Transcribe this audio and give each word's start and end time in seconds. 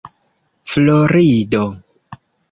florido 0.73 1.61